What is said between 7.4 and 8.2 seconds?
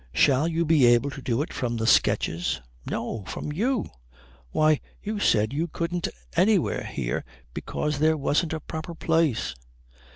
because there